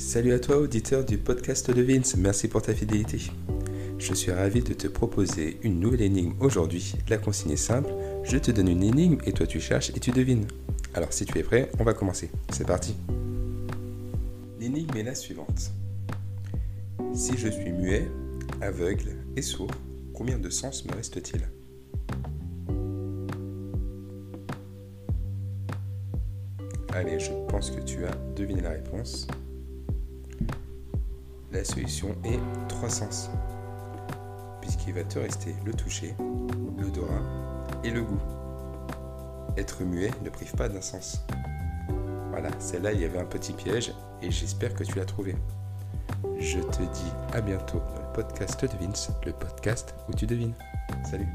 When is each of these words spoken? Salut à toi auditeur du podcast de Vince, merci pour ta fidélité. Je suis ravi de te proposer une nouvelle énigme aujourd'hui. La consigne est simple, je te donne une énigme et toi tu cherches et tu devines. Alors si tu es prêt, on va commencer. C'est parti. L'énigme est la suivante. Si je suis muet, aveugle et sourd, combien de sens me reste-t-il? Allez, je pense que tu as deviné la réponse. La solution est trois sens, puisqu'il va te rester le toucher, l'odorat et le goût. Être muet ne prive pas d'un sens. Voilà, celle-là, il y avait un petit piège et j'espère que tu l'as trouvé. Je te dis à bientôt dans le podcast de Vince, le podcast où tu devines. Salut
Salut 0.00 0.32
à 0.32 0.38
toi 0.38 0.56
auditeur 0.56 1.04
du 1.04 1.18
podcast 1.18 1.70
de 1.70 1.82
Vince, 1.82 2.16
merci 2.16 2.48
pour 2.48 2.62
ta 2.62 2.72
fidélité. 2.72 3.18
Je 3.98 4.14
suis 4.14 4.32
ravi 4.32 4.62
de 4.62 4.72
te 4.72 4.88
proposer 4.88 5.58
une 5.62 5.78
nouvelle 5.78 6.00
énigme 6.00 6.32
aujourd'hui. 6.40 6.94
La 7.10 7.18
consigne 7.18 7.52
est 7.52 7.56
simple, 7.56 7.90
je 8.24 8.38
te 8.38 8.50
donne 8.50 8.68
une 8.68 8.82
énigme 8.82 9.18
et 9.26 9.32
toi 9.32 9.46
tu 9.46 9.60
cherches 9.60 9.90
et 9.90 10.00
tu 10.00 10.10
devines. 10.10 10.46
Alors 10.94 11.12
si 11.12 11.26
tu 11.26 11.38
es 11.38 11.42
prêt, 11.42 11.70
on 11.78 11.84
va 11.84 11.92
commencer. 11.92 12.30
C'est 12.48 12.66
parti. 12.66 12.96
L'énigme 14.58 14.96
est 14.96 15.02
la 15.02 15.14
suivante. 15.14 15.70
Si 17.12 17.36
je 17.36 17.48
suis 17.48 17.70
muet, 17.70 18.10
aveugle 18.62 19.10
et 19.36 19.42
sourd, 19.42 19.70
combien 20.14 20.38
de 20.38 20.48
sens 20.48 20.86
me 20.86 20.94
reste-t-il? 20.94 21.42
Allez, 26.94 27.20
je 27.20 27.30
pense 27.48 27.70
que 27.70 27.82
tu 27.82 28.06
as 28.06 28.16
deviné 28.34 28.62
la 28.62 28.70
réponse. 28.70 29.28
La 31.52 31.64
solution 31.64 32.14
est 32.24 32.38
trois 32.68 32.88
sens, 32.88 33.28
puisqu'il 34.60 34.94
va 34.94 35.02
te 35.02 35.18
rester 35.18 35.56
le 35.64 35.72
toucher, 35.74 36.14
l'odorat 36.78 37.22
et 37.82 37.90
le 37.90 38.02
goût. 38.02 38.20
Être 39.56 39.82
muet 39.82 40.12
ne 40.22 40.30
prive 40.30 40.52
pas 40.52 40.68
d'un 40.68 40.80
sens. 40.80 41.24
Voilà, 42.30 42.50
celle-là, 42.60 42.92
il 42.92 43.00
y 43.00 43.04
avait 43.04 43.18
un 43.18 43.24
petit 43.24 43.52
piège 43.52 43.92
et 44.22 44.30
j'espère 44.30 44.74
que 44.74 44.84
tu 44.84 44.96
l'as 44.96 45.04
trouvé. 45.04 45.34
Je 46.38 46.60
te 46.60 46.82
dis 46.82 47.12
à 47.32 47.40
bientôt 47.40 47.78
dans 47.78 48.06
le 48.06 48.12
podcast 48.14 48.64
de 48.64 48.86
Vince, 48.86 49.10
le 49.26 49.32
podcast 49.32 49.96
où 50.08 50.14
tu 50.14 50.26
devines. 50.26 50.54
Salut 51.10 51.26